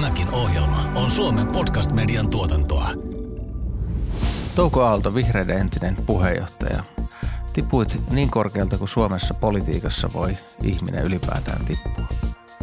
[0.00, 2.88] Tämäkin ohjelma on Suomen podcast-median tuotantoa.
[4.54, 6.84] Touko Aalto, vihreiden entinen puheenjohtaja.
[7.52, 12.06] Tipuit niin korkealta kuin Suomessa politiikassa voi ihminen ylipäätään tippua.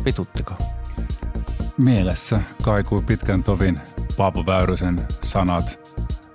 [0.03, 0.53] Pituttiko?
[1.77, 3.79] Mielessä kaikui pitkän tovin
[4.17, 5.79] Paavo Väyrysen sanat.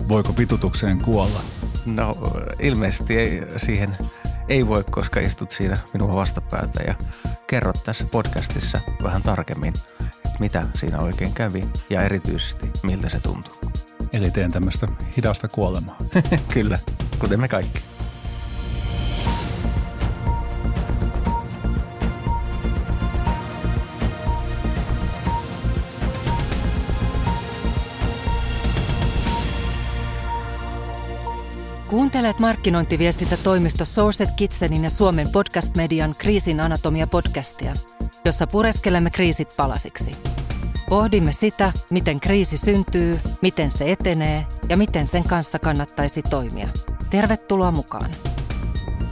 [0.08, 1.40] Voiko pitutukseen kuolla?
[1.86, 2.16] No
[2.60, 3.96] ilmeisesti ei, siihen
[4.48, 6.94] ei voi, koska istut siinä minua vastapäätä ja
[7.46, 9.72] kerrot tässä podcastissa vähän tarkemmin,
[10.39, 13.72] mitä siinä oikein kävi ja erityisesti miltä se tuntuu.
[14.13, 15.96] Eli teen tämmöistä hidasta kuolemaa.
[16.55, 16.79] Kyllä,
[17.18, 17.82] kuten me kaikki.
[31.93, 37.75] Kuuntelet markkinointiviestintätoimisto Sourced Kitsenin ja Suomen podcast-median Kriisin anatomia podcastia,
[38.25, 40.11] jossa pureskelemme kriisit palasiksi.
[40.89, 46.69] Pohdimme sitä, miten kriisi syntyy, miten se etenee ja miten sen kanssa kannattaisi toimia.
[47.11, 48.11] Tervetuloa mukaan!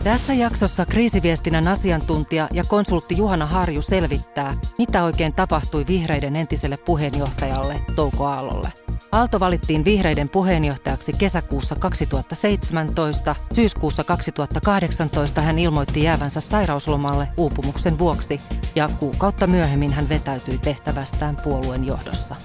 [0.05, 7.81] Tässä jaksossa kriisiviestinnän asiantuntija ja konsultti Juhana Harju selvittää, mitä oikein tapahtui vihreiden entiselle puheenjohtajalle
[7.97, 8.80] Touko Aallolle.
[9.12, 13.36] Aalto valittiin vihreiden puheenjohtajaksi kesäkuussa 2017.
[13.53, 18.41] Syyskuussa 2018 hän ilmoitti jäävänsä sairauslomalle uupumuksen vuoksi
[18.75, 22.36] ja kuukautta myöhemmin hän vetäytyi tehtävästään puolueen johdossa.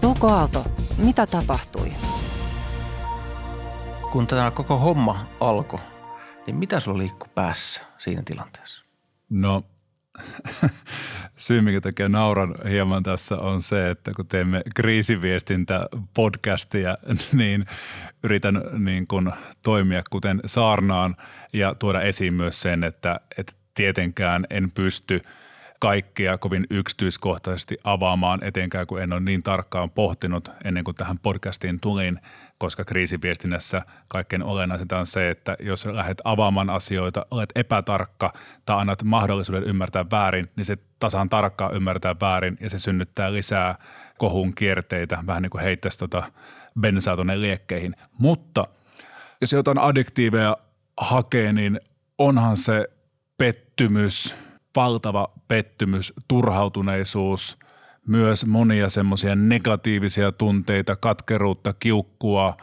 [0.00, 0.64] Touko Aalto,
[0.98, 1.92] mitä tapahtui?
[4.12, 5.80] Kun tämä koko homma alkoi,
[6.46, 8.84] niin mitä sulla liikkui päässä siinä tilanteessa?
[9.30, 9.62] No
[11.36, 16.98] syy, minkä takia nauran hieman tässä on se, että kun teemme kriisiviestintä podcastia,
[17.32, 17.66] niin
[18.22, 21.16] yritän niin kuin toimia kuten saarnaan
[21.52, 25.20] ja tuoda esiin myös sen, että, että tietenkään en pysty–
[25.80, 31.80] kaikkea kovin yksityiskohtaisesti avaamaan, etenkään kun en ole niin tarkkaan pohtinut ennen kuin tähän podcastiin
[31.80, 32.20] tulin,
[32.58, 38.32] koska kriisiviestinnässä kaikkein olennaisinta on se, että jos lähdet avaamaan asioita, olet epätarkka
[38.66, 43.74] tai annat mahdollisuuden ymmärtää väärin, niin se tasan tarkkaan ymmärtää väärin ja se synnyttää lisää
[44.18, 46.22] kohun kierteitä, vähän niin kuin heittäisi tota
[46.80, 47.96] bensaa tuonne liekkeihin.
[48.18, 48.66] Mutta
[49.40, 50.56] jos jotain addiktiiveja
[50.96, 51.80] hakee, niin
[52.18, 52.88] onhan se
[53.38, 54.34] pettymys–
[54.76, 57.58] valtava pettymys, turhautuneisuus,
[58.06, 62.56] myös monia semmoisia negatiivisia tunteita, katkeruutta, kiukkua,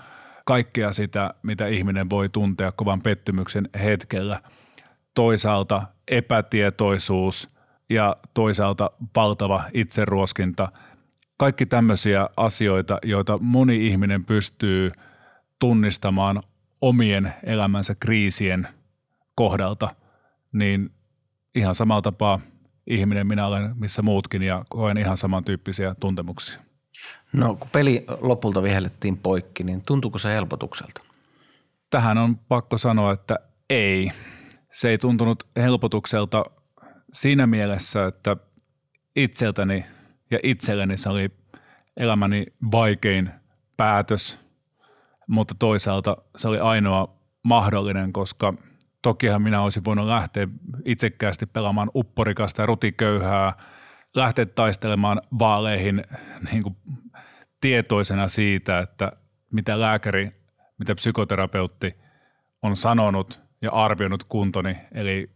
[0.46, 4.42] kaikkea sitä, mitä ihminen voi tuntea kovan pettymyksen hetkellä.
[5.14, 7.50] Toisaalta epätietoisuus
[7.90, 10.72] ja toisaalta valtava itseruoskinta.
[11.38, 14.92] Kaikki tämmöisiä asioita, joita moni ihminen pystyy
[15.60, 16.44] tunnistamaan
[16.82, 18.68] omien elämänsä kriisien
[19.36, 19.96] kohdalta,
[20.52, 20.92] niin
[21.58, 22.40] ihan samalla tapaa
[22.88, 26.62] ihminen minä olen missä muutkin ja koen ihan samantyyppisiä tuntemuksia.
[27.34, 31.02] No kun peli lopulta vihellettiin poikki, niin tuntuuko se helpotukselta?
[31.90, 34.12] Tähän on pakko sanoa, että ei.
[34.72, 36.46] Se ei tuntunut helpotukselta
[37.14, 38.38] siinä mielessä, että
[39.16, 39.86] itseltäni
[40.32, 41.30] ja itselleni se oli
[41.98, 43.30] elämäni vaikein
[43.78, 44.40] päätös,
[45.28, 48.54] mutta toisaalta se oli ainoa mahdollinen, koska–
[49.02, 50.48] Tokihan minä olisin voinut lähteä
[50.86, 53.54] itsekkäästi pelaamaan upporikasta ja rutiköyhää,
[54.16, 56.04] lähteä taistelemaan vaaleihin
[56.52, 56.78] niin kuin
[57.62, 59.12] tietoisena siitä, että
[59.52, 60.32] mitä lääkäri,
[60.78, 61.96] mitä psykoterapeutti
[62.62, 65.30] on sanonut ja arvioinut kuntoni, eli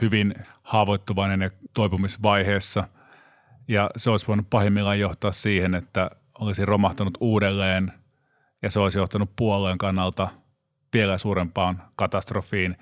[0.00, 2.88] hyvin haavoittuvainen ja toipumisvaiheessa.
[3.68, 7.92] Ja se olisi voinut pahimmillaan johtaa siihen, että olisi romahtanut uudelleen
[8.62, 10.28] ja se olisi johtanut puolueen kannalta–
[10.94, 12.76] vielä suurempaan katastrofiin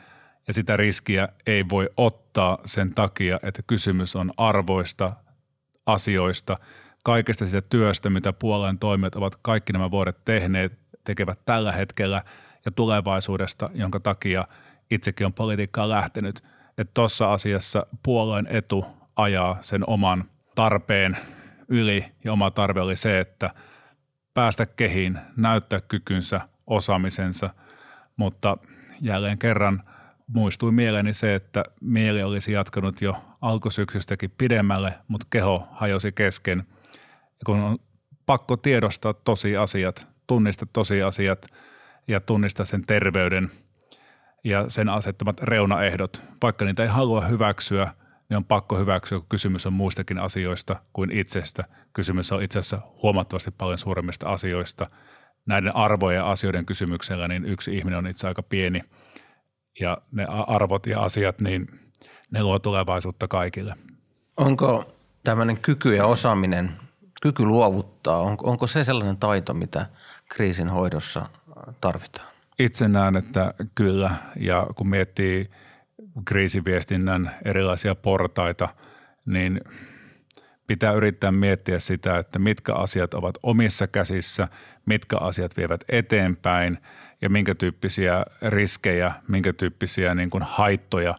[0.47, 5.13] ja sitä riskiä ei voi ottaa sen takia, että kysymys on arvoista,
[5.87, 6.57] asioista,
[7.05, 10.73] kaikesta sitä työstä, mitä puolueen toimijat ovat kaikki nämä vuodet tehneet,
[11.05, 12.23] tekevät tällä hetkellä
[12.65, 14.49] ja tulevaisuudesta, jonka takia
[14.91, 16.43] itsekin on politiikkaan lähtenyt.
[16.79, 18.87] Että tuossa asiassa puolueen etu
[19.17, 21.17] ajaa sen oman tarpeen
[21.69, 23.51] yli ja oma tarve oli se, että
[24.35, 27.51] päästä kehiin, näyttää kykynsä, osaamisensa–
[28.17, 28.59] mutta
[29.01, 29.83] jälleen kerran
[30.27, 36.67] muistui mieleeni se, että mieli olisi jatkanut jo alkusyksystäkin pidemmälle, mutta keho hajosi kesken.
[37.23, 37.79] Ja kun on
[38.27, 41.47] pakko tiedostaa tosiasiat, tunnistaa tosiasiat
[42.09, 43.51] ja tunnistaa sen terveyden
[44.45, 47.95] ja sen asettamat reunaehdot, vaikka niitä ei halua hyväksyä,
[48.29, 51.65] niin on pakko hyväksyä, kun kysymys on muistakin asioista kuin itsestä.
[51.93, 54.87] Kysymys on itse asiassa huomattavasti paljon suuremmista asioista–
[55.47, 58.81] näiden arvojen ja asioiden kysymyksellä, niin yksi ihminen on itse aika pieni
[59.81, 61.81] ja ne arvot ja asiat, niin
[62.31, 63.75] ne luo tulevaisuutta kaikille.
[64.37, 64.95] Onko
[65.25, 66.77] tämmöinen kyky ja osaaminen
[67.23, 69.87] kyky luovuttaa, on, onko se sellainen taito, mitä
[70.29, 71.27] kriisin hoidossa
[71.81, 72.29] tarvitaan?
[72.59, 74.11] Itse näen, että kyllä.
[74.37, 75.51] Ja kun miettii
[76.25, 78.69] kriisiviestinnän erilaisia portaita,
[79.27, 79.61] niin
[80.73, 84.49] pitää yrittää miettiä sitä, että mitkä asiat ovat omissa käsissä,
[84.87, 86.79] mitkä asiat vievät eteenpäin
[87.23, 91.15] ja minkä tyyppisiä riskejä, minkä tyyppisiä niin kuin haittoja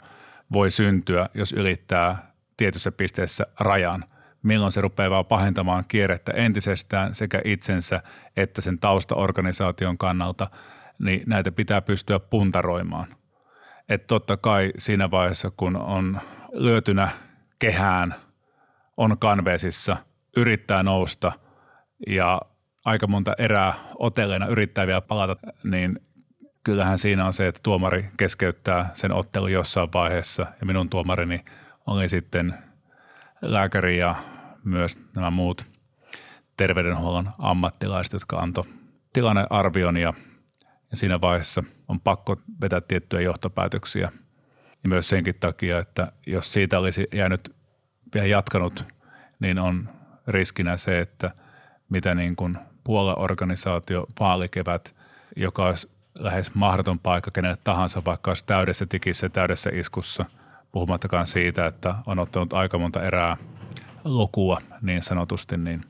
[0.54, 4.06] voi syntyä, jos ylittää tietyssä pisteessä rajan.
[4.44, 8.02] Milloin se rupeaa vaan pahentamaan kierrettä entisestään sekä itsensä
[8.38, 10.48] että sen taustaorganisaation kannalta,
[11.00, 13.16] niin näitä pitää pystyä puntaroimaan.
[13.90, 16.20] Että totta kai siinä vaiheessa, kun on
[16.54, 17.10] lyötynä
[17.60, 18.16] kehään,
[18.98, 19.98] on kanveesissa,
[20.38, 21.32] yrittää nousta
[22.08, 22.42] ja
[22.86, 26.00] aika monta erää oteleena yrittää vielä palata, niin
[26.64, 31.46] kyllähän siinä on se, että tuomari keskeyttää sen ottelun jossain vaiheessa ja minun tuomarini
[31.88, 32.54] oli sitten
[33.42, 34.16] lääkäri ja
[34.64, 35.66] myös nämä muut
[36.58, 38.66] terveydenhuollon ammattilaiset, jotka antoi
[39.14, 40.14] tilannearvion ja,
[40.92, 44.12] ja siinä vaiheessa on pakko vetää tiettyjä johtopäätöksiä.
[44.84, 47.56] Ja myös senkin takia, että jos siitä olisi jäänyt
[48.14, 48.86] vielä jatkanut,
[49.40, 49.90] niin on
[50.28, 51.32] riskinä se, että
[51.90, 54.96] mitä niin kuin puolueorganisaatio vaalikevät,
[55.36, 55.90] joka olisi
[56.20, 60.26] lähes mahdoton paikka kenelle tahansa, vaikka olisi täydessä tikissä täydessä iskussa,
[60.72, 63.38] puhumattakaan siitä, että on ottanut aika monta erää
[64.04, 65.86] lukua niin sanotusti, niin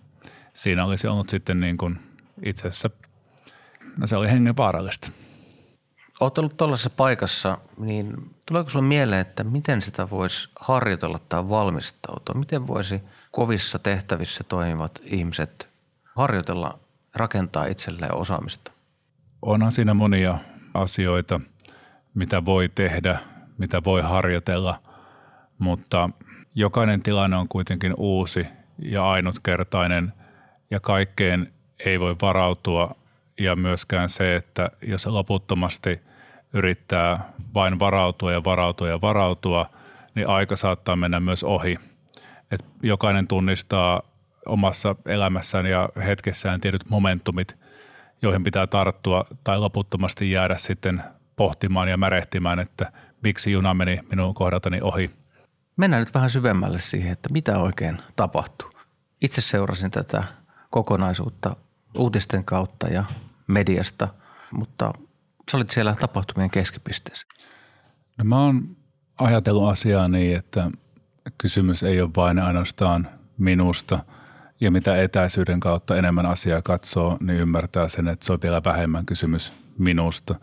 [0.54, 2.00] siinä olisi ollut sitten niin kuin
[2.46, 2.90] itse asiassa,
[3.98, 5.12] no se oli hengen vaarallista.
[6.24, 12.36] Olet ollut tuollaisessa paikassa, niin tuleeko sinulle mieleen, että miten sitä voisi harjoitella tai valmistautua?
[12.36, 15.70] Miten voisi kovissa tehtävissä toimivat ihmiset
[16.16, 16.80] harjoitella,
[17.16, 18.72] rakentaa itselleen osaamista?
[19.42, 20.38] Onhan siinä monia
[20.74, 21.40] asioita,
[22.14, 23.20] mitä voi tehdä,
[23.58, 24.80] mitä voi harjoitella,
[25.58, 26.10] mutta
[26.56, 28.48] jokainen tilanne on kuitenkin uusi
[28.80, 30.14] ja ainutkertainen
[30.72, 31.54] ja kaikkeen
[31.86, 32.96] ei voi varautua
[33.40, 36.12] ja myöskään se, että jos loputtomasti
[36.53, 39.69] yrittää vain varautua ja varautua ja varautua,
[40.15, 41.79] niin aika saattaa mennä myös ohi.
[42.51, 44.01] Et jokainen tunnistaa
[44.45, 47.57] omassa elämässään ja hetkessään tietyt momentumit,
[48.21, 51.03] joihin pitää tarttua tai loputtomasti jäädä sitten
[51.35, 52.91] pohtimaan ja märehtimään, että
[53.23, 55.11] miksi juna meni minun kohdaltani ohi.
[55.77, 58.69] Mennään nyt vähän syvemmälle siihen, että mitä oikein tapahtuu.
[59.21, 60.23] Itse seurasin tätä
[60.69, 61.55] kokonaisuutta
[61.97, 63.03] uutisten kautta ja
[63.47, 64.07] mediasta,
[64.51, 64.94] mutta
[65.51, 67.28] sä olit siellä tapahtumien keskipisteessä.
[68.18, 68.75] No mä oon
[69.18, 70.72] ajatellut asiaa niin, että
[71.38, 74.00] kysymys ei ole vain ainoastaan minusta–
[74.63, 79.06] ja mitä etäisyyden kautta enemmän asiaa katsoo, niin ymmärtää sen, että se on vielä vähemmän
[79.06, 80.36] kysymys minusta.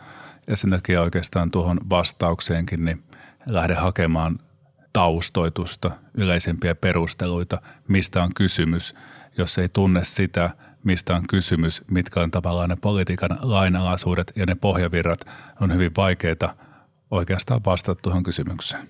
[0.47, 3.03] Ja sen takia oikeastaan tuohon vastaukseenkin niin
[3.47, 4.39] lähde hakemaan
[4.93, 8.95] taustoitusta, yleisempiä perusteluita, mistä on kysymys.
[9.39, 10.51] Jos ei tunne sitä,
[10.85, 15.21] mistä on kysymys, mitkä on tavallaan ne politiikan lainalaisuudet ja ne pohjavirrat,
[15.61, 16.55] on hyvin vaikeaa
[17.11, 18.89] oikeastaan vastata tuohon kysymykseen.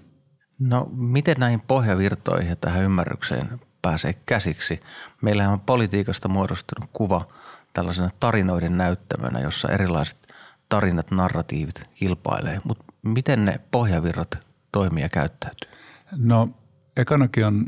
[0.59, 4.81] No miten näihin pohjavirtoihin ja tähän ymmärrykseen pääsee käsiksi.
[5.23, 7.29] Meillähän on politiikasta muodostunut kuva
[7.73, 10.35] tällaisena tarinoiden näyttämönä, jossa erilaiset
[10.69, 12.61] tarinat, narratiivit kilpailee.
[12.65, 15.71] Mutta miten ne pohjavirrat toimia käyttäytyy?
[16.17, 16.49] No
[16.97, 17.67] ekanakin on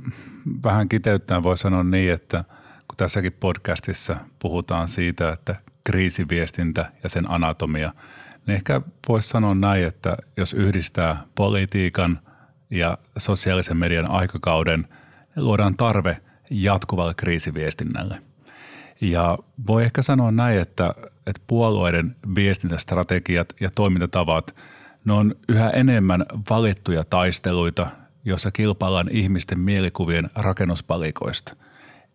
[0.65, 2.45] vähän kiteyttäen voi sanoa niin, että
[2.93, 7.93] kun tässäkin podcastissa puhutaan siitä, että kriisiviestintä ja sen anatomia,
[8.47, 12.21] niin ehkä voisi sanoa näin, että jos yhdistää politiikan
[12.71, 14.89] ja sosiaalisen median aikakauden–
[15.37, 16.17] luodaan tarve
[16.51, 18.23] jatkuvalle kriisiviestinnälle.
[19.01, 20.95] Ja voi ehkä sanoa näin, että,
[21.27, 24.57] että puolueiden viestintästrategiat ja toimintatavat,
[25.05, 27.91] ne on yhä enemmän valittuja taisteluita,
[28.25, 31.57] jossa kilpaillaan ihmisten mielikuvien rakennuspalikoista.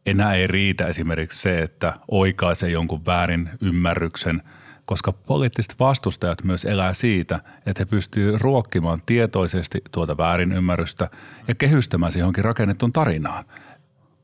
[0.07, 4.41] Enää ei riitä esimerkiksi se, että oikaisee jonkun väärin ymmärryksen–
[4.87, 11.09] koska poliittiset vastustajat myös elää siitä, että he pystyvät ruokkimaan tietoisesti tuota väärinymmärrystä
[11.47, 13.45] ja kehystämään se johonkin rakennettuun tarinaan.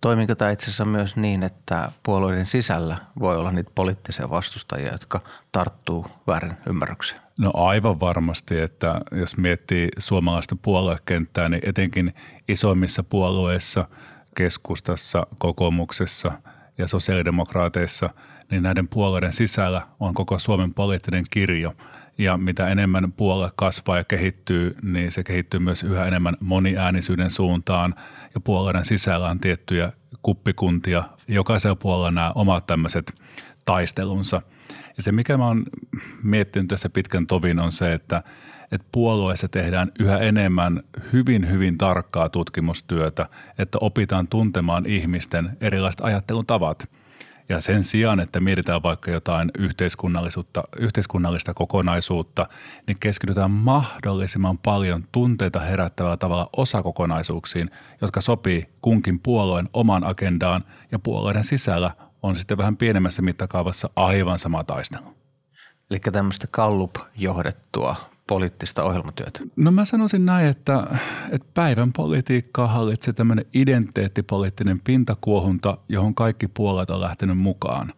[0.02, 5.22] Toimiko tämä itse asiassa myös niin, että puolueiden sisällä voi olla niitä poliittisia vastustajia, jotka
[5.52, 7.20] tarttuu väärin ymmärrykseen?
[7.40, 12.14] No aivan varmasti, että jos miettii suomalaista puoluekenttää, niin etenkin
[12.48, 13.88] isoimmissa puolueissa,
[14.36, 16.32] keskustassa, kokoomuksessa
[16.78, 18.10] ja sosiaalidemokraateissa–
[18.54, 21.74] niin näiden puolueiden sisällä on koko Suomen poliittinen kirjo.
[22.18, 27.96] Ja mitä enemmän puolue kasvaa ja kehittyy, niin se kehittyy myös yhä enemmän moniäänisyyden suuntaan.
[28.34, 31.04] Ja puolueiden sisällä on tiettyjä kuppikuntia.
[31.28, 33.14] Jokaisella puolella nämä omat tämmöiset
[33.66, 34.42] taistelunsa.
[34.98, 35.64] Ja se, mikä mä oon
[36.24, 38.24] miettinyt tässä pitkän tovin, on se, että,
[38.72, 40.84] että puolueessa tehdään yhä enemmän
[41.14, 46.90] hyvin, hyvin tarkkaa tutkimustyötä, että opitaan tuntemaan ihmisten erilaiset ajattelun tavat.
[47.50, 52.48] Ja sen sijaan, että mietitään vaikka jotain yhteiskunnallisuutta, yhteiskunnallista kokonaisuutta,
[52.88, 57.70] niin keskitytään mahdollisimman paljon tunteita herättävällä tavalla osakokonaisuuksiin,
[58.02, 61.92] jotka sopii kunkin puolueen oman agendaan ja puolueiden sisällä
[62.24, 65.16] on sitten vähän pienemmässä mittakaavassa aivan sama taistelu.
[65.92, 67.96] Eli tämmöistä Gallup-johdettua
[68.28, 69.40] poliittista ohjelmatyötä?
[69.56, 70.88] No mä sanoisin näin, että,
[71.32, 77.94] että päivän politiikkaa hallitsee tämmöinen identiteettipoliittinen pintakuohunta, johon kaikki puolet on lähtenyt mukaan.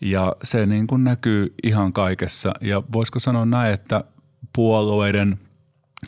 [0.00, 2.54] Ja se niin kuin näkyy ihan kaikessa.
[2.60, 4.04] Ja voisiko sanoa näin, että
[4.52, 5.38] puolueiden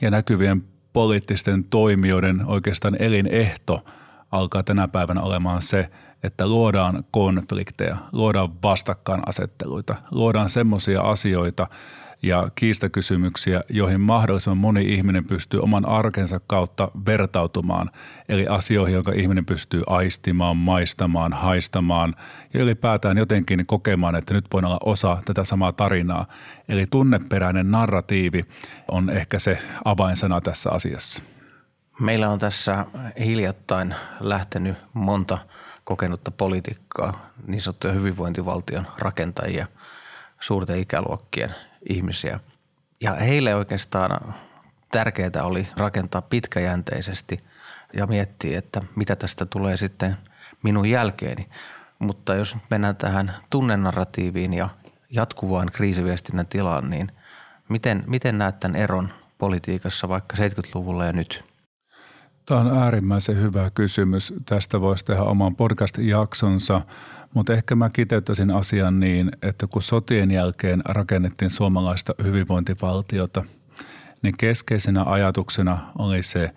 [0.00, 3.84] ja näkyvien poliittisten toimijoiden oikeastaan elinehto
[4.30, 5.90] alkaa tänä päivänä olemaan se,
[6.22, 11.66] että luodaan konflikteja, luodaan vastakkainasetteluita, luodaan semmoisia asioita
[12.22, 17.90] ja kiistakysymyksiä, joihin mahdollisimman moni ihminen pystyy oman arkensa kautta vertautumaan.
[18.28, 22.14] Eli asioihin, jonka ihminen pystyy aistimaan, maistamaan, haistamaan
[22.54, 26.26] ja ylipäätään jotenkin kokemaan, että nyt voin olla osa tätä samaa tarinaa.
[26.68, 28.44] Eli tunneperäinen narratiivi
[28.88, 31.22] on ehkä se avainsana tässä asiassa.
[32.00, 32.86] Meillä on tässä
[33.18, 35.38] hiljattain lähtenyt monta–
[35.88, 39.66] kokenutta politiikkaa, niin sanottuja hyvinvointivaltion rakentajia,
[40.40, 41.54] suurten ikäluokkien
[41.88, 42.40] ihmisiä.
[43.00, 44.34] Ja heille oikeastaan
[44.92, 47.36] tärkeää oli rakentaa pitkäjänteisesti
[47.92, 50.16] ja miettiä, että mitä tästä tulee sitten
[50.62, 51.48] minun jälkeeni.
[51.98, 54.68] Mutta jos mennään tähän tunnenarratiiviin ja
[55.10, 57.12] jatkuvaan kriisiviestinnän tilaan, niin
[57.68, 61.47] miten, miten näet tämän eron politiikassa vaikka 70-luvulla ja nyt?
[62.48, 64.34] Tämä on äärimmäisen hyvä kysymys.
[64.46, 66.80] Tästä voisi tehdä oman podcast-jaksonsa,
[67.34, 73.44] mutta ehkä mä kiteyttäisin asian niin, että kun sotien jälkeen rakennettiin suomalaista hyvinvointivaltiota,
[74.22, 76.50] niin keskeisenä ajatuksena oli se,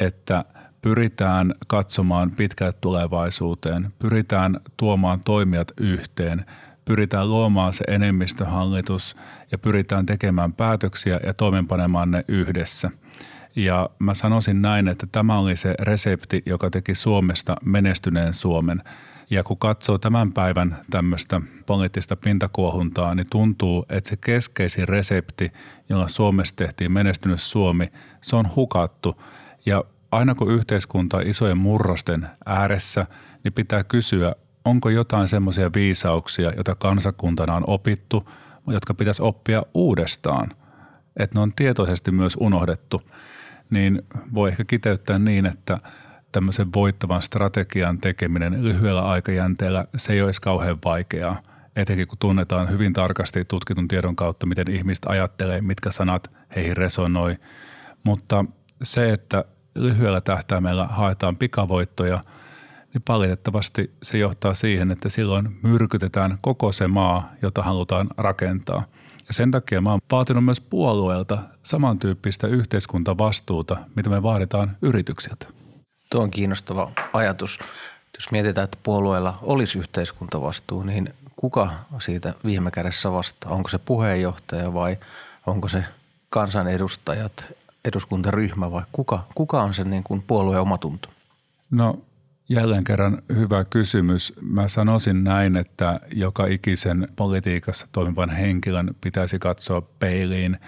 [0.00, 0.44] että
[0.82, 6.46] pyritään katsomaan pitkään tulevaisuuteen, pyritään tuomaan toimijat yhteen,
[6.84, 9.16] pyritään luomaan se enemmistöhallitus
[9.52, 12.90] ja pyritään tekemään päätöksiä ja toimenpanemaan ne yhdessä–
[13.56, 18.82] ja mä sanoisin näin, että tämä oli se resepti, joka teki Suomesta menestyneen Suomen.
[19.30, 25.52] Ja kun katsoo tämän päivän tämmöistä poliittista pintakuohuntaa, niin tuntuu, että se keskeisin resepti,
[25.88, 29.22] jolla Suomesta tehtiin menestynyt Suomi, se on hukattu.
[29.66, 33.06] Ja aina kun yhteiskunta on isojen murrosten ääressä,
[33.44, 38.28] niin pitää kysyä, onko jotain semmoisia viisauksia, joita kansakuntana on opittu,
[38.66, 40.50] jotka pitäisi oppia uudestaan.
[41.16, 43.02] Että ne on tietoisesti myös unohdettu
[43.72, 44.02] niin
[44.34, 45.78] voi ehkä kiteyttää niin, että
[46.32, 51.42] tämmöisen voittavan strategian tekeminen lyhyellä aikajänteellä, se ei olisi kauhean vaikeaa.
[51.76, 57.36] Etenkin kun tunnetaan hyvin tarkasti tutkitun tiedon kautta, miten ihmiset ajattelee, mitkä sanat heihin resonoi.
[58.04, 58.44] Mutta
[58.82, 62.24] se, että lyhyellä tähtäimellä haetaan pikavoittoja,
[62.94, 68.84] niin valitettavasti se johtaa siihen, että silloin myrkytetään koko se maa, jota halutaan rakentaa–
[69.28, 75.46] ja sen takia mä oon vaatinut myös puolueelta samantyyppistä yhteiskuntavastuuta, mitä me vaaditaan yrityksiltä.
[76.10, 77.58] Tuo on kiinnostava ajatus.
[78.14, 83.52] Jos mietitään, että puolueella olisi yhteiskuntavastuu, niin kuka siitä viime kädessä vastaa?
[83.52, 84.98] Onko se puheenjohtaja vai
[85.46, 85.84] onko se
[86.30, 87.46] kansanedustajat,
[87.84, 91.08] eduskuntaryhmä vai kuka, kuka on se niin kuin puolueen omatunto?
[91.70, 91.98] No
[92.48, 94.32] Jälleen kerran hyvä kysymys.
[94.40, 100.58] Mä sanoisin näin, että joka ikisen politiikassa toimivan henkilön pitäisi katsoa peiliin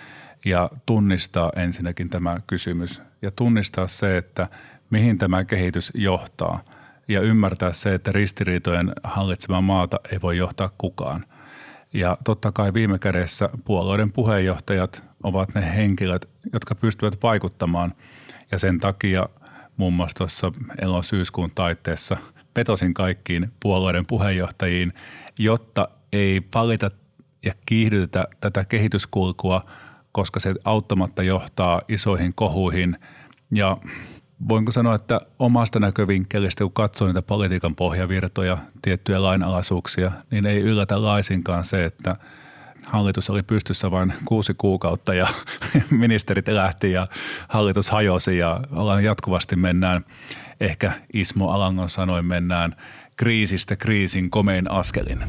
[0.45, 4.49] ja tunnistaa ensinnäkin tämä kysymys ja tunnistaa se, että
[4.91, 6.65] mihin tämä kehitys johtaa
[7.09, 11.25] ja ymmärtää se, että ristiriitojen hallitsema maata ei voi johtaa kukaan.
[11.93, 17.95] Ja totta kai viime kädessä puolueiden puheenjohtajat ovat ne henkilöt, jotka pystyvät vaikuttamaan
[18.51, 19.29] ja sen takia–
[19.77, 20.53] muun muassa tuossa
[20.83, 22.17] elo-syyskuun taitteessa
[22.55, 24.93] petosin kaikkiin puolueiden puheenjohtajiin,
[25.39, 26.91] jotta ei palita
[27.45, 29.63] ja kiihdytetä tätä kehityskulkua,
[30.13, 32.99] koska se auttamatta johtaa isoihin kohuihin.
[33.51, 33.77] Ja
[34.49, 41.03] voinko sanoa, että omasta näkövinkkelistä, kun katsoo niitä politiikan pohjavirtoja, tiettyjä lainalaisuuksia, niin ei yllätä
[41.03, 42.17] laisinkaan se, että–
[42.85, 45.27] hallitus oli pystyssä vain kuusi kuukautta ja
[45.91, 47.07] ministerit lähti ja
[47.49, 50.05] hallitus hajosi ja ollaan jatkuvasti mennään,
[50.61, 52.77] ehkä Ismo Alangon sanoin mennään
[53.17, 55.25] kriisistä kriisin komein askelin.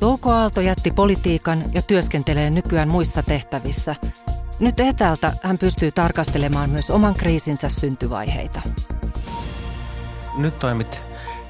[0.00, 3.96] Touko Aalto jätti politiikan ja työskentelee nykyään muissa tehtävissä.
[4.60, 8.62] Nyt etäältä hän pystyy tarkastelemaan myös oman kriisinsä syntyvaiheita.
[10.36, 11.02] Nyt toimit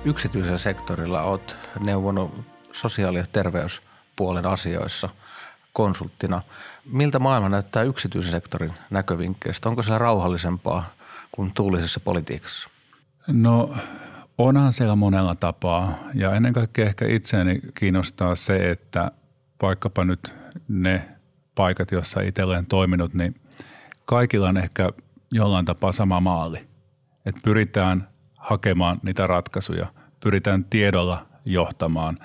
[0.04, 3.82] yksityisellä sektorilla, olet neuvonut sosiaali- ja terveys
[4.22, 5.08] puolen asioissa
[5.72, 6.42] konsulttina.
[6.84, 9.68] Miltä maailma näyttää yksityisen sektorin näkövinkkeistä?
[9.68, 10.90] Onko se rauhallisempaa
[11.32, 12.68] kuin tuulisessa politiikassa?
[13.28, 13.74] No
[14.38, 19.10] onhan siellä monella tapaa ja ennen kaikkea ehkä itseäni kiinnostaa se, että
[19.62, 20.34] vaikkapa nyt
[20.68, 21.08] ne
[21.54, 23.40] paikat, joissa itse olen toiminut, niin
[24.04, 24.90] kaikilla on ehkä
[25.32, 26.58] jollain tapaa sama maali.
[27.26, 29.86] Että pyritään hakemaan niitä ratkaisuja,
[30.24, 32.18] pyritään tiedolla johtamaan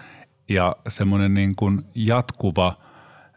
[0.49, 2.77] ja semmoinen niin kuin jatkuva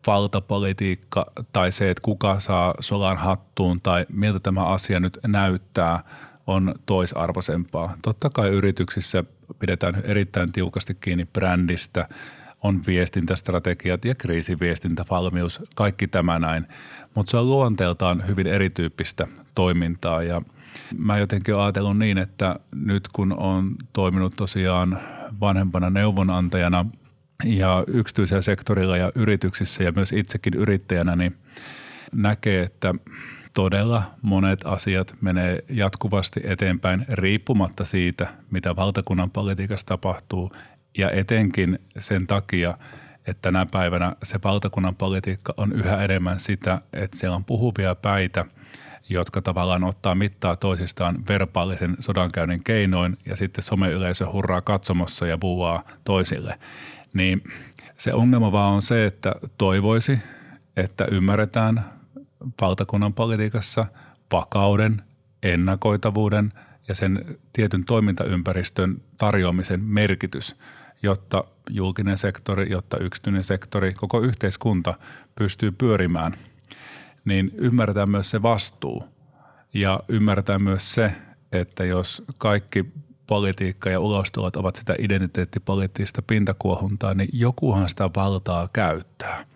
[0.06, 6.04] valtapolitiikka tai se, että kuka saa solan hattuun tai miltä tämä asia nyt näyttää,
[6.46, 7.96] on toisarvoisempaa.
[8.02, 9.24] Totta kai yrityksissä
[9.58, 12.08] pidetään erittäin tiukasti kiinni brändistä,
[12.62, 16.66] on viestintästrategiat ja kriisiviestintävalmius, kaikki tämä näin,
[17.14, 20.42] mutta se on luonteeltaan hyvin erityyppistä toimintaa ja
[20.98, 24.98] Mä jotenkin olen ajatellut niin, että nyt kun on toiminut tosiaan
[25.40, 26.86] vanhempana neuvonantajana
[27.44, 31.36] ja yksityisellä sektorilla ja yrityksissä ja myös itsekin yrittäjänä, niin
[32.12, 32.94] näkee, että
[33.52, 40.52] todella monet asiat menee jatkuvasti eteenpäin riippumatta siitä, mitä valtakunnan politiikassa tapahtuu
[40.98, 42.78] ja etenkin sen takia,
[43.26, 48.44] että tänä päivänä se valtakunnan politiikka on yhä enemmän sitä, että siellä on puhuvia päitä,
[49.08, 55.84] jotka tavallaan ottaa mittaa toisistaan verbaalisen sodankäynnin keinoin ja sitten someyleisö hurraa katsomossa ja buuaa
[56.04, 56.58] toisille.
[57.14, 57.44] Niin
[57.98, 60.18] se ongelma vaan on se, että toivoisi,
[60.76, 61.84] että ymmärretään
[62.60, 63.86] valtakunnan politiikassa
[64.32, 65.02] vakauden,
[65.42, 66.52] ennakoitavuuden
[66.88, 70.56] ja sen tietyn toimintaympäristön tarjoamisen merkitys,
[71.02, 74.94] jotta julkinen sektori, jotta yksityinen sektori, koko yhteiskunta
[75.34, 76.36] pystyy pyörimään,
[77.24, 79.04] niin ymmärretään myös se vastuu
[79.74, 81.14] ja ymmärretään myös se,
[81.52, 82.92] että jos kaikki
[83.30, 89.46] politiikka ja ulostulot ovat sitä identiteettipoliittista pintakuohuntaa, niin jokuhan sitä valtaa käyttää.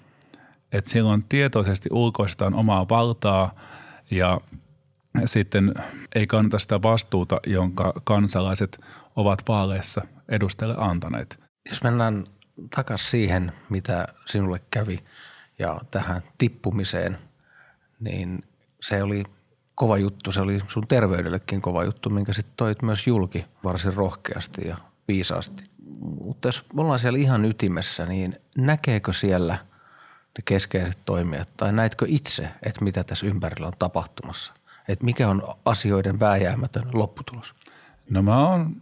[0.73, 3.55] Et silloin tietoisesti ulkoistaan omaa valtaa
[4.11, 4.41] ja
[5.27, 5.75] sitten
[6.15, 8.81] ei kannata sitä vastuuta, jonka kansalaiset
[9.17, 11.41] ovat vaaleissa edustajille antaneet.
[11.71, 12.27] Jos mennään
[12.77, 14.99] takaisin siihen, mitä sinulle kävi
[15.59, 17.19] ja tähän tippumiseen,
[18.01, 18.43] niin
[18.81, 19.25] se oli
[19.75, 20.33] kova juttu.
[20.33, 24.77] Se oli sun terveydellekin kova juttu, minkä sitten toit myös julki varsin rohkeasti ja
[25.09, 25.65] viisaasti.
[26.25, 29.55] Mutta jos ollaan siellä ihan ytimessä, niin näkeekö siellä
[30.39, 34.53] ne keskeiset toimijat tai näetkö itse, että mitä tässä ympärillä on tapahtumassa?
[34.89, 37.55] Että mikä on asioiden vääjäämätön lopputulos?
[38.11, 38.77] No mä oon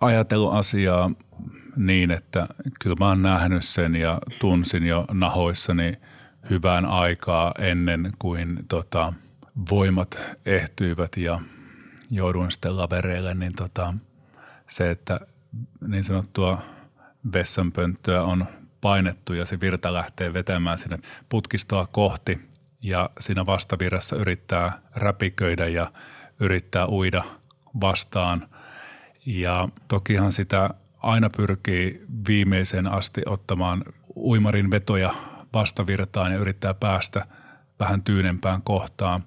[0.00, 1.10] ajatellut asiaa
[1.76, 2.46] niin, että
[2.80, 5.92] kyllä mä oon nähnyt sen ja tunsin jo nahoissani
[6.50, 9.12] hyvään aikaa ennen kuin tota,
[9.70, 11.40] voimat ehtyivät ja
[12.10, 13.94] jouduin sitten lavereille, niin tota,
[14.68, 15.20] se, että
[15.88, 16.62] niin sanottua
[17.32, 18.46] vessanpönttöä on
[18.80, 22.48] painettu ja se virta lähtee vetämään sinne putkistoa kohti
[22.82, 25.92] ja siinä vastavirrassa yrittää räpiköidä ja
[26.40, 27.24] yrittää uida
[27.80, 28.48] vastaan.
[29.26, 33.84] Ja tokihan sitä aina pyrkii viimeiseen asti ottamaan
[34.16, 35.14] uimarin vetoja
[35.52, 37.26] vastavirtaan ja yrittää päästä
[37.80, 39.24] vähän tyynempään kohtaan,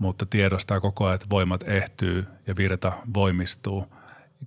[0.00, 3.86] mutta tiedostaa koko ajan, että voimat ehtyy ja virta voimistuu.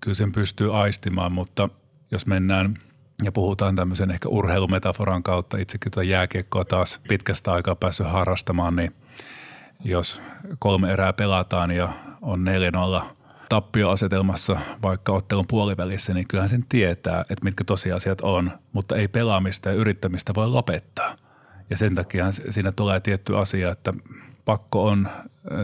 [0.01, 1.69] Kyllä sen pystyy aistimaan, mutta
[2.11, 2.77] jos mennään
[3.23, 8.95] ja puhutaan tämmöisen ehkä urheilumetaforan kautta, itsekin tuota jääkiekkoa taas pitkästä aikaa päässyt harrastamaan, niin
[9.83, 10.21] jos
[10.59, 11.89] kolme erää pelataan ja
[12.21, 12.45] on
[13.01, 13.03] 4-0
[13.49, 19.69] tappioasetelmassa vaikka ottelun puolivälissä, niin kyllähän sen tietää, että mitkä tosiasiat on, mutta ei pelaamista
[19.69, 21.15] ja yrittämistä voi lopettaa.
[21.69, 23.93] Ja sen takia siinä tulee tietty asia, että
[24.45, 25.07] pakko on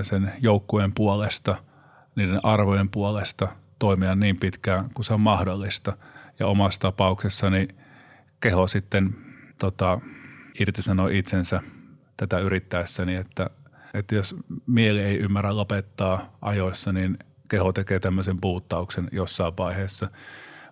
[0.01, 1.55] sen joukkueen puolesta,
[2.15, 3.47] niiden arvojen puolesta
[3.79, 5.97] toimia niin pitkään kuin se on mahdollista.
[6.39, 7.67] Ja omassa tapauksessani
[8.39, 9.15] keho sitten
[9.57, 9.99] tota,
[10.59, 11.61] irtisanoi itsensä
[12.17, 13.49] tätä yrittäessäni, että,
[13.93, 14.35] että jos
[14.67, 20.09] mieli ei ymmärrä lopettaa ajoissa, niin keho tekee tämmöisen puuttauksen jossain vaiheessa.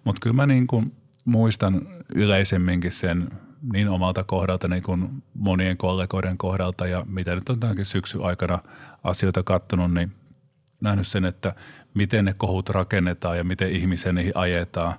[0.04, 3.30] Mutta kyllä mä niin kuin muistan yleisemminkin sen
[3.74, 8.60] niin omalta kohdalta niin kuin monien kollegoiden kohdalta ja mitä nyt on tämänkin syksyn aikana
[9.04, 10.12] asioita kattonut, niin
[10.82, 11.56] nähnyt sen, että
[11.94, 14.94] miten ne kohut rakennetaan ja miten ihmisiä niihin ajetaan.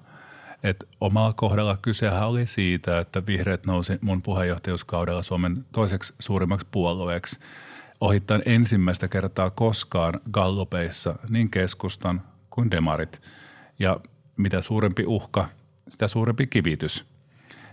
[0.62, 7.40] Et omalla kohdalla kysehän oli siitä, että vihreät nousi mun puheenjohtajuuskaudella Suomen toiseksi suurimmaksi puolueeksi–
[8.00, 13.20] ohittain ensimmäistä kertaa koskaan gallupeissa niin keskustan kuin demarit.
[13.78, 14.00] Ja
[14.36, 15.48] mitä suurempi uhka,
[15.88, 17.04] sitä suurempi kivitys.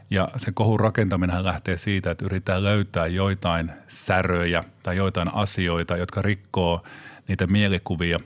[0.10, 6.22] Ja se kohun rakentaminen lähtee siitä, että yritetään löytää joitain säröjä tai joitain asioita, jotka
[6.22, 6.84] rikkoo
[7.28, 8.20] niitä mielikuvia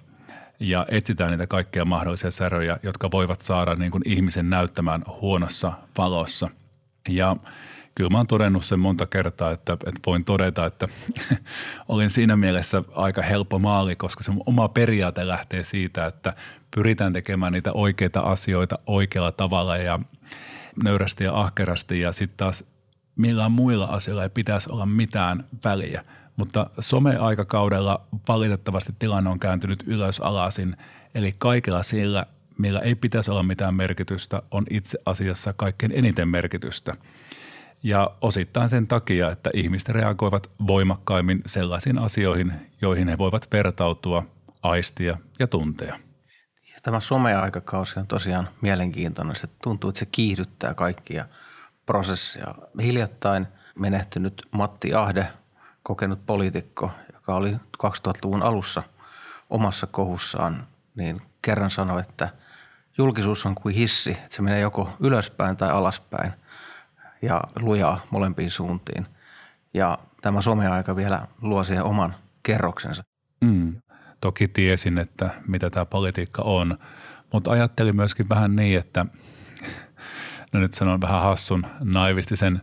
[0.59, 6.49] ja etsitään niitä kaikkia mahdollisia säröjä, jotka voivat saada niin kuin ihmisen näyttämään huonossa valossa.
[7.09, 7.35] Ja
[7.95, 10.87] kyllä mä oon todennut sen monta kertaa, että, että voin todeta, että
[11.87, 16.33] olin siinä mielessä aika helppo maali, koska se oma periaate lähtee siitä, että
[16.75, 19.99] pyritään tekemään niitä oikeita asioita oikealla tavalla ja
[20.83, 22.63] nöyrästi ja ahkerasti ja sitten taas
[23.15, 26.03] millään muilla asioilla ei pitäisi olla mitään väliä.
[26.35, 30.77] Mutta some-aikakaudella valitettavasti tilanne on kääntynyt ylös alasin,
[31.15, 32.25] eli kaikilla sillä,
[32.57, 36.95] millä ei pitäisi olla mitään merkitystä, on itse asiassa kaikkein eniten merkitystä.
[37.83, 44.25] Ja osittain sen takia, että ihmiset reagoivat voimakkaimmin sellaisiin asioihin, joihin he voivat vertautua,
[44.63, 45.99] aistia ja tuntea.
[46.83, 49.35] Tämä someaikakausi on tosiaan mielenkiintoinen.
[49.35, 51.25] Se tuntuu, että se kiihdyttää kaikkia
[51.85, 52.55] prosesseja.
[52.81, 55.27] Hiljattain menehtynyt Matti Ahde,
[55.83, 57.51] kokenut poliitikko, joka oli
[57.83, 58.83] 2000-luvun alussa
[59.49, 62.29] omassa kohussaan, niin kerran sanoi, että
[62.97, 66.33] julkisuus on kuin hissi, että se menee joko ylöspäin tai alaspäin
[67.21, 69.05] ja lujaa molempiin suuntiin.
[69.73, 73.03] Ja tämä someaika vielä luo siihen oman kerroksensa.
[73.41, 73.81] Mm.
[74.21, 76.77] Toki tiesin, että mitä tämä politiikka on,
[77.33, 79.05] mutta ajattelin myöskin vähän niin, että
[80.51, 82.61] no nyt sanon vähän hassun naivistisen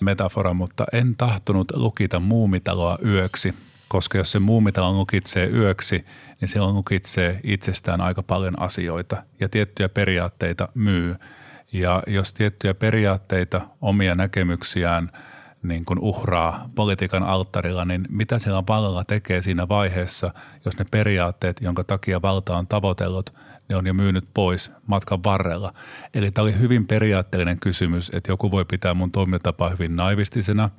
[0.00, 3.54] metaforan, mutta en tahtonut lukita muumitaloa yöksi,
[3.88, 6.04] koska jos se muumitalo lukitsee yöksi,
[6.40, 11.16] niin silloin lukitsee itsestään aika paljon asioita ja tiettyjä periaatteita myy.
[11.72, 15.10] Ja jos tiettyjä periaatteita, omia näkemyksiään–
[15.62, 21.60] niin kuin uhraa politiikan alttarilla, niin mitä siellä vallalla tekee siinä vaiheessa, jos ne periaatteet,
[21.60, 23.34] jonka takia valta on tavoitellut,
[23.68, 25.72] ne on jo myynyt pois matkan varrella.
[26.14, 30.70] Eli tämä oli hyvin periaatteellinen kysymys, että joku voi pitää mun toimintatapaa hyvin naivistisena.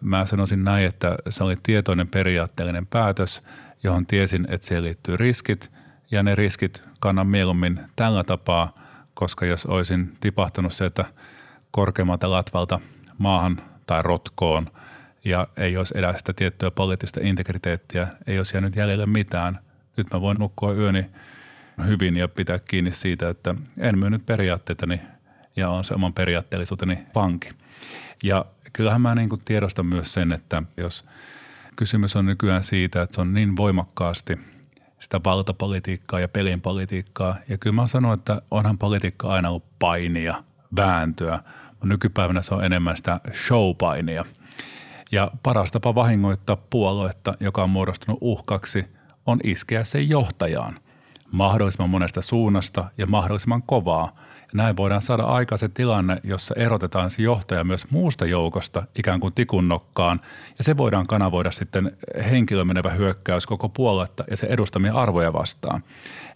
[0.00, 3.42] Mä sanoisin näin, että se oli tietoinen periaatteellinen päätös,
[3.82, 5.72] johon tiesin, että siihen liittyy riskit
[6.10, 8.74] ja ne riskit kannan mieluummin tällä tapaa,
[9.14, 11.04] koska jos olisin tipahtanut sieltä
[11.70, 12.80] korkeammalta latvalta
[13.18, 14.66] maahan tai rotkoon
[15.24, 19.58] ja ei olisi enää sitä tiettyä poliittista integriteettiä, ei olisi jäänyt jäljelle mitään.
[19.96, 21.06] Nyt mä voin nukkua yöni
[21.86, 25.00] hyvin ja pitää kiinni siitä, että en myynyt periaatteitani
[25.56, 27.48] ja on se oman periaatteellisuuteni panki.
[28.22, 31.04] Ja kyllähän mä niin kuin tiedostan myös sen, että jos
[31.76, 34.38] kysymys on nykyään siitä, että se on niin voimakkaasti
[34.98, 37.36] sitä valtapolitiikkaa ja pelinpolitiikkaa.
[37.48, 40.44] Ja kyllä mä sanon, että onhan politiikka aina ollut painia,
[40.76, 41.42] vääntöä,
[41.84, 44.24] Nykypäivänä se on enemmän sitä showpainia.
[45.12, 48.84] Ja paras tapa vahingoittaa puoluetta, joka on muodostunut uhkaksi,
[49.26, 50.78] on iskeä sen johtajaan
[51.32, 54.16] mahdollisimman monesta suunnasta ja mahdollisimman kovaa.
[54.40, 59.20] Ja näin voidaan saada aika se tilanne, jossa erotetaan se johtaja myös muusta joukosta ikään
[59.20, 60.20] kuin tikunnokkaan.
[60.58, 61.96] Ja se voidaan kanavoida sitten
[62.30, 65.84] henkilömenevä hyökkäys koko puoluetta ja se edustamia arvoja vastaan.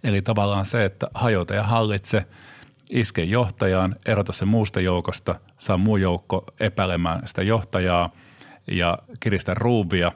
[0.04, 2.26] Eli tavallaan se, että hajota ja hallitse–
[2.90, 8.10] iske johtajaan, erota se muusta joukosta, saa muu joukko epäilemään sitä johtajaa
[8.66, 10.12] ja kiristä ruuvia,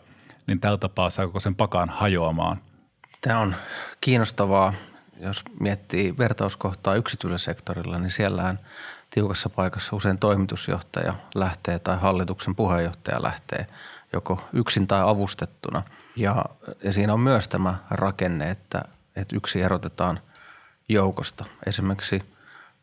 [0.46, 2.60] niin tällä tapaa saa koko sen pakan hajoamaan.
[3.20, 3.54] Tämä on
[4.00, 4.74] kiinnostavaa,
[5.20, 8.58] jos miettii vertauskohtaa yksityisellä sektorilla, niin siellähän
[9.10, 13.66] tiukassa paikassa usein toimitusjohtaja lähtee tai hallituksen puheenjohtaja lähtee
[14.12, 15.82] joko yksin tai avustettuna.
[16.16, 16.44] Ja,
[16.84, 18.82] ja siinä on myös tämä rakenne, että,
[19.16, 20.20] että yksi erotetaan
[20.88, 21.44] joukosta.
[21.66, 22.22] Esimerkiksi–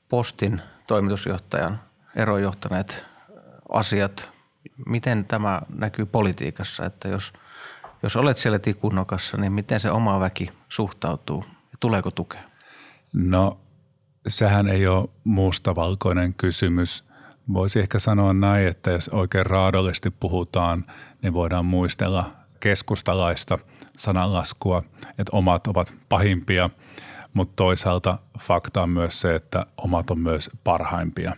[0.10, 1.80] postin toimitusjohtajan
[2.16, 3.06] erojohtaneet
[3.70, 4.30] asiat,
[4.86, 7.34] miten tämä näkyy politiikassa, että jos,
[8.04, 12.44] jos olet siellä tikunnokassa, niin miten se oma väki suhtautuu ja tuleeko tukea?
[13.14, 13.58] No
[14.28, 17.04] sehän ei ole mustavalkoinen kysymys.
[17.54, 20.86] Voisi ehkä sanoa näin, että jos oikein raadollisesti puhutaan,
[21.22, 23.60] niin voidaan muistella keskustalaista
[23.98, 26.70] sananlaskua, että omat ovat pahimpia–
[27.36, 31.36] mutta toisaalta fakta on myös se, että omat on myös parhaimpia.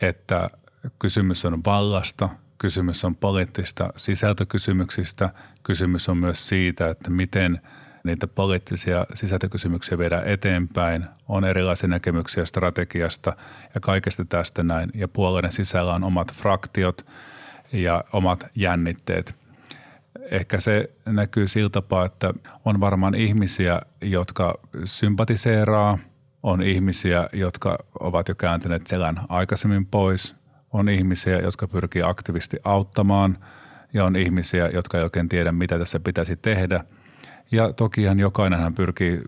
[0.00, 0.50] Että
[0.98, 5.30] kysymys on vallasta, kysymys on poliittista sisältökysymyksistä,
[5.62, 7.60] kysymys on myös siitä, että miten
[8.04, 13.36] niitä poliittisia sisältökysymyksiä viedään eteenpäin, on erilaisia näkemyksiä strategiasta
[13.74, 14.90] ja kaikesta tästä näin.
[14.94, 17.06] Ja puolueiden sisällä on omat fraktiot
[17.72, 19.34] ja omat jännitteet–
[20.30, 25.98] Ehkä se näkyy sillä tapaa, että on varmaan ihmisiä, jotka sympatiseeraa,
[26.42, 30.36] on ihmisiä, jotka ovat jo kääntyneet selän aikaisemmin pois,
[30.72, 33.38] on ihmisiä, jotka pyrkii aktiivisesti auttamaan.
[33.92, 36.84] Ja on ihmisiä, jotka ei oikein tiedä, mitä tässä pitäisi tehdä.
[37.52, 39.20] Ja tokihan jokainen hän pyrkii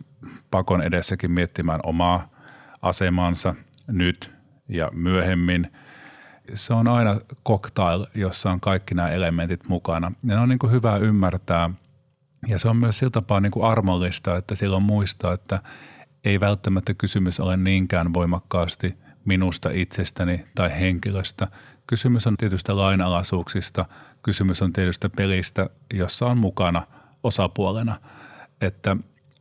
[0.51, 2.29] pakon edessäkin miettimään omaa
[2.83, 3.55] asemansa
[3.87, 4.33] nyt
[4.69, 5.71] ja myöhemmin–
[6.55, 10.13] se on aina cocktail, jossa on kaikki nämä elementit mukana.
[10.25, 11.71] Ja ne on niin kuin hyvä ymmärtää.
[12.49, 15.63] Ja se on myös sillä tapaa niin kuin armollista, että silloin muistaa, että
[16.25, 21.49] ei välttämättä kysymys ole niinkään voimakkaasti minusta itsestäni tai henkilöstä.
[21.87, 23.85] Kysymys on tietystä lainalaisuuksista,
[24.23, 26.87] kysymys on tietystä pelistä, jossa on mukana
[27.23, 28.01] osapuolena.
[28.61, 28.97] Että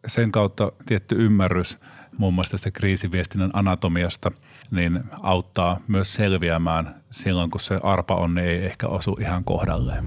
[0.08, 1.78] sen kautta tietty ymmärrys
[2.18, 4.32] muun muassa tästä kriisiviestinnän anatomiasta,
[4.72, 10.06] niin auttaa myös selviämään silloin, kun se arpa on, niin ei ehkä osu ihan kohdalleen.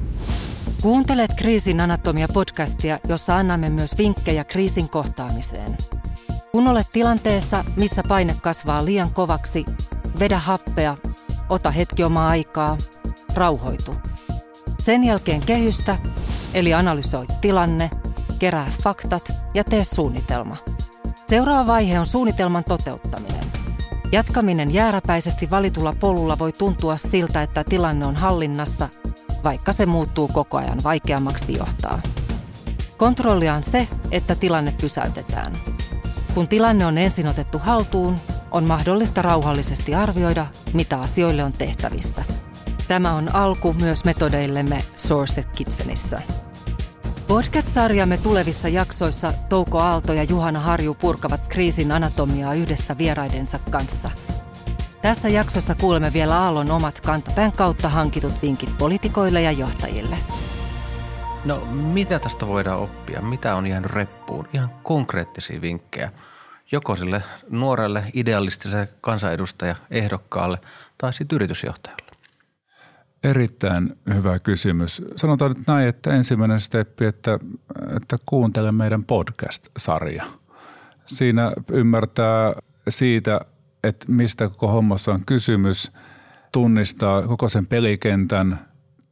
[0.83, 5.77] Kuuntelet Kriisin anatomia podcastia, jossa annamme myös vinkkejä kriisin kohtaamiseen.
[6.53, 9.65] Kun olet tilanteessa, missä paine kasvaa liian kovaksi,
[10.19, 10.97] vedä happea,
[11.49, 12.79] ota hetki omaa aikaa,
[13.35, 13.95] rauhoitu.
[14.83, 15.99] Sen jälkeen kehystä,
[16.55, 17.91] eli analysoi tilanne,
[18.39, 20.57] kerää faktat ja tee suunnitelma.
[21.27, 23.45] Seuraava vaihe on suunnitelman toteuttaminen.
[24.13, 28.89] Jatkaminen jääräpäisesti valitulla polulla voi tuntua siltä, että tilanne on hallinnassa,
[29.45, 32.03] vaikka se muuttuu koko ajan vaikeammaksi johtaa.
[32.97, 35.53] Kontrollia on se, että tilanne pysäytetään.
[36.35, 38.17] Kun tilanne on ensin otettu haltuun,
[38.51, 42.25] on mahdollista rauhallisesti arvioida, mitä asioille on tehtävissä.
[42.89, 46.23] Tämä on alku myös metodeillemme Source Kitchenissä.
[47.29, 54.11] Podcast-sarjamme tulevissa jaksoissa Touko Aalto ja Juhana Harju purkavat kriisin anatomiaa yhdessä vieraidensa kanssa.
[55.03, 60.17] Tässä jaksossa kuulemme vielä Aallon omat kantapään kautta hankitut vinkit politikoille ja johtajille.
[61.45, 63.21] No mitä tästä voidaan oppia?
[63.21, 64.49] Mitä on jäänyt reppuun?
[64.53, 66.13] Ihan konkreettisia vinkkejä.
[66.73, 70.59] Joko sille nuorelle idealistiselle kansanedustaja ehdokkaalle
[70.99, 72.04] tai sitten yritysjohtajalle.
[73.25, 75.03] Erittäin hyvä kysymys.
[75.17, 77.39] Sanotaan nyt näin, että ensimmäinen steppi, että,
[77.97, 80.25] että kuuntele meidän podcast-sarja.
[81.07, 82.53] Siinä ymmärtää
[82.89, 83.41] siitä,
[83.85, 85.93] että mistä koko hommassa on kysymys,
[86.53, 88.59] tunnistaa koko sen pelikentän.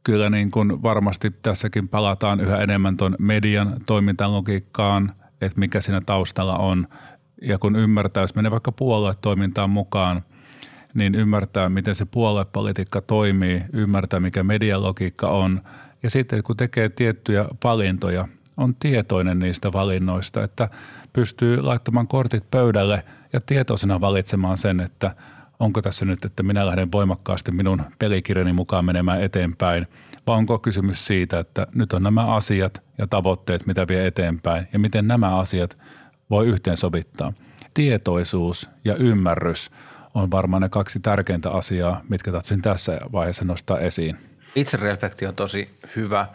[0.03, 6.57] Kyllä niin kuin varmasti tässäkin palataan yhä enemmän tuon median toimintalogiikkaan, että mikä siinä taustalla
[6.57, 6.87] on.
[7.41, 10.21] Ja kun ymmärtää, jos menee vaikka puoluetoimintaan mukaan–
[10.93, 15.61] niin ymmärtää, miten se puoluepolitiikka toimii, ymmärtää, mikä medialogiikka on.
[16.03, 18.27] Ja sitten kun tekee tiettyjä valintoja,
[18.57, 20.69] on tietoinen niistä valinnoista, että
[21.13, 23.03] pystyy laittamaan kortit pöydälle
[23.33, 25.15] ja tietoisena valitsemaan sen, että
[25.59, 29.87] onko tässä nyt, että minä lähden voimakkaasti minun pelikirjani mukaan menemään eteenpäin,
[30.27, 34.79] vai onko kysymys siitä, että nyt on nämä asiat ja tavoitteet, mitä vie eteenpäin, ja
[34.79, 35.77] miten nämä asiat
[36.29, 37.33] voi yhteensovittaa.
[37.73, 39.71] Tietoisuus ja ymmärrys–
[40.13, 44.17] on varmaan ne kaksi tärkeintä asiaa, mitkä tatsin tässä vaiheessa nostaa esiin.
[44.55, 46.27] Itsereflektio on tosi hyvä.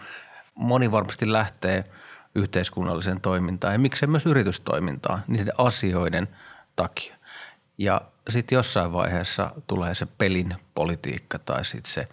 [0.54, 1.84] Moni varmasti lähtee
[2.34, 6.28] yhteiskunnalliseen toimintaan ja miksei myös yritystoimintaan niiden asioiden
[6.76, 7.16] takia.
[7.78, 12.04] Ja sitten jossain vaiheessa tulee se pelin politiikka tai sitten se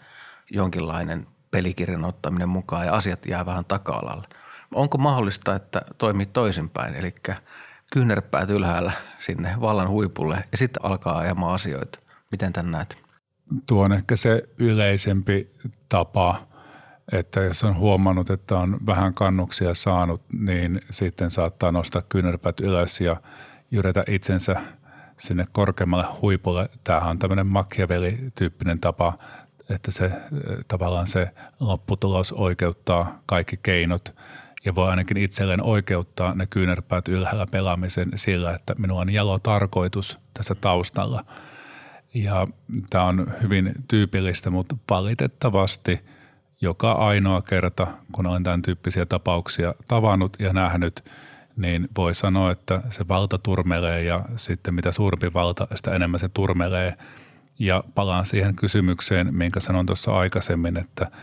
[0.52, 4.28] jonkinlainen pelikirjan ottaminen mukaan ja asiat jää vähän taka-alalle.
[4.74, 7.16] Onko mahdollista, että toimii toisinpäin, eli
[7.94, 12.00] kyynärpäät ylhäällä sinne vallan huipulle ja sitten alkaa ajamaan asioita.
[12.32, 13.04] Miten tämän näet?
[13.68, 15.52] Tuo on ehkä se yleisempi
[15.90, 16.48] tapa,
[17.12, 23.02] että jos on huomannut, että on vähän kannuksia saanut, niin sitten saattaa nostaa kyynärpäät ylös
[23.02, 23.16] ja
[23.72, 24.62] jyrätä itsensä
[25.18, 26.70] sinne korkeammalle huipulle.
[26.84, 29.14] Tämähän on tämmöinen Machiavelli-tyyppinen tapa,
[29.70, 30.12] että se
[30.68, 34.14] tavallaan se lopputulos oikeuttaa kaikki keinot–
[34.66, 40.18] ja voi ainakin itselleen oikeuttaa ne kyynärpäät ylhäällä pelaamisen sillä, että minulla on jalo tarkoitus
[40.34, 41.26] tässä taustalla.
[42.14, 42.48] Ja
[42.90, 46.00] tämä on hyvin tyypillistä, mutta valitettavasti
[46.62, 51.04] joka ainoa kerta, kun olen tämän tyyppisiä tapauksia tavannut ja nähnyt,
[51.56, 56.30] niin voi sanoa, että se valta turmelee ja sitten mitä suurempi valta, sitä enemmän se
[56.30, 56.94] turmelee.
[57.60, 61.08] Ja palaan siihen kysymykseen, minkä sanoin tuossa aikaisemmin, että–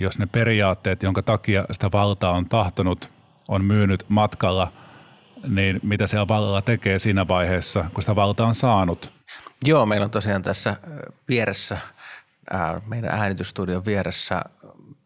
[0.00, 3.12] jos ne periaatteet, jonka takia sitä valtaa on tahtonut,
[3.48, 4.72] on myynyt matkalla,
[5.48, 9.12] niin mitä siellä vallalla tekee siinä vaiheessa, kun sitä valtaa on saanut?
[9.64, 10.76] Joo, meillä on tosiaan tässä
[11.28, 11.78] vieressä,
[12.86, 14.42] meidän äänitysstudion vieressä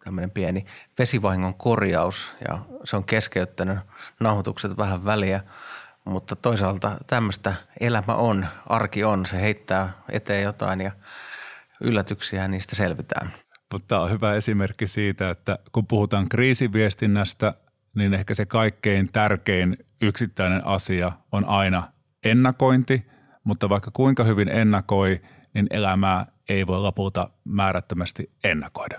[0.05, 0.67] tämmöinen pieni
[0.99, 3.79] vesivahingon korjaus ja se on keskeyttänyt
[4.21, 5.41] nauhoitukset vähän väliä,
[6.05, 10.91] mutta toisaalta tämmöistä elämä on, arki on, se heittää eteen jotain ja
[11.81, 13.33] yllätyksiä niistä selvitään.
[13.75, 17.55] Mutta tämä on hyvä esimerkki siitä, että kun puhutaan kriisiviestinnästä,
[17.95, 21.83] niin ehkä se kaikkein tärkein yksittäinen asia on aina
[22.25, 23.07] ennakointi,
[23.45, 25.21] mutta vaikka kuinka hyvin ennakoi,
[25.55, 28.99] niin elämää ei voi lopulta määrättömästi ennakoida.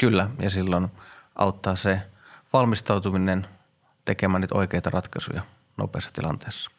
[0.00, 0.88] Kyllä, ja silloin
[1.34, 2.00] auttaa se
[2.52, 3.46] valmistautuminen
[4.04, 5.42] tekemään niitä oikeita ratkaisuja
[5.76, 6.70] nopeassa tilanteessa.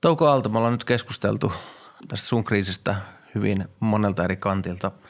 [0.00, 1.52] Touko Aalto, me ollaan nyt keskusteltu
[2.08, 2.96] tästä sun kriisistä
[3.34, 4.90] hyvin monelta eri kantilta–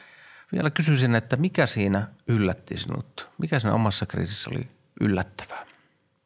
[0.51, 3.29] vielä kysyisin, että mikä siinä yllätti sinut?
[3.37, 4.67] Mikä siinä omassa kriisissä oli
[5.01, 5.65] yllättävää?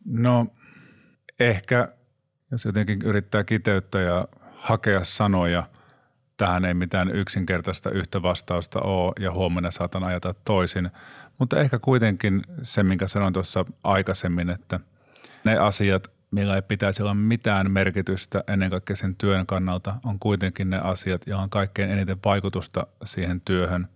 [0.06, 0.48] No
[1.40, 1.88] ehkä,
[2.52, 5.64] jos jotenkin yrittää kiteyttää ja hakea sanoja,
[6.38, 10.92] tähän ei mitään yksinkertaista yhtä vastausta ole ja huomenna saatan ajata toisin.
[11.38, 14.80] Mutta ehkä kuitenkin se, minkä sanoin tuossa aikaisemmin, että
[15.44, 20.70] ne asiat, millä ei pitäisi olla mitään merkitystä ennen kaikkea sen työn kannalta, on kuitenkin
[20.70, 23.88] ne asiat, joilla on kaikkein eniten vaikutusta siihen työhön.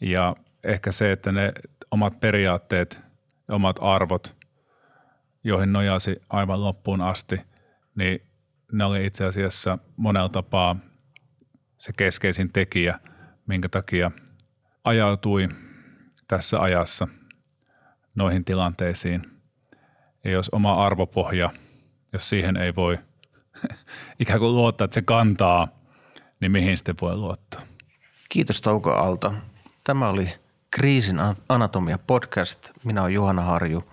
[0.00, 1.52] Ja ehkä se, että ne
[1.90, 3.00] omat periaatteet
[3.48, 4.36] omat arvot,
[5.44, 7.40] joihin nojasi aivan loppuun asti,
[7.94, 8.22] niin
[8.72, 10.76] ne oli itse asiassa monella tapaa
[11.78, 12.98] se keskeisin tekijä,
[13.46, 14.10] minkä takia
[14.84, 15.48] ajautui
[16.28, 17.08] tässä ajassa
[18.14, 19.22] noihin tilanteisiin.
[20.24, 21.50] Ja jos oma arvopohja,
[22.12, 22.98] jos siihen ei voi
[24.20, 25.68] ikään kuin luottaa, että se kantaa,
[26.40, 27.62] niin mihin sitten voi luottaa?
[28.28, 29.34] Kiitos Touko Alta.
[29.90, 30.28] Tämä oli
[30.70, 31.16] Kriisin
[31.48, 32.70] anatomia podcast.
[32.84, 33.84] Minä olen Juhana Harju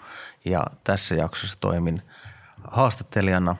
[0.45, 2.01] ja tässä jaksossa toimin
[2.67, 3.55] haastattelijana,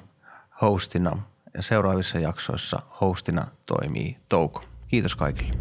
[0.62, 1.17] hostina
[1.54, 4.63] ja seuraavissa jaksoissa hostina toimii Touko.
[4.88, 5.54] Kiitos kaikille.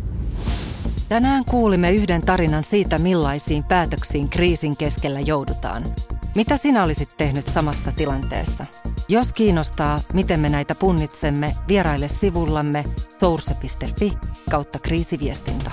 [1.08, 5.94] Tänään kuulimme yhden tarinan siitä, millaisiin päätöksiin kriisin keskellä joudutaan.
[6.34, 8.66] Mitä sinä olisit tehnyt samassa tilanteessa?
[9.08, 12.84] Jos kiinnostaa, miten me näitä punnitsemme, vieraille sivullamme
[13.20, 14.12] source.fi
[14.50, 15.70] kautta kriisiviestintä.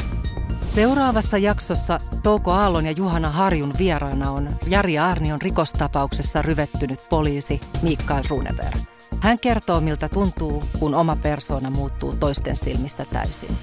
[0.75, 8.23] Seuraavassa jaksossa Touko Aallon ja Juhana Harjun vieraana on Jari Arnion rikostapauksessa ryvettynyt poliisi Mikael
[8.29, 8.77] Runeberg.
[9.19, 13.57] Hän kertoo, miltä tuntuu, kun oma persoona muuttuu toisten silmistä täysin.